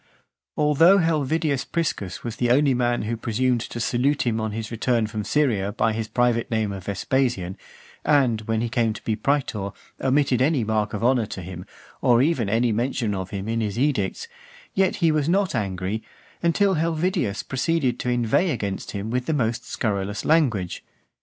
[0.57, 5.05] Although Helvidius Priscus was the only man who presumed to salute him on his return
[5.05, 7.55] from Syria by his private name of Vespasian,
[8.03, 9.69] and, when he came to be praetor,
[10.03, 11.65] omitted any mark of honour to him,
[12.01, 14.27] or even any mention of him in his edicts,
[14.73, 16.01] yet he was not angry,
[16.41, 20.83] until Helvidius proceeded to inveigh against him with the most scurrilous language.